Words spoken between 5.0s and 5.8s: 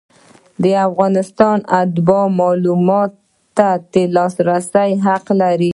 حق لري.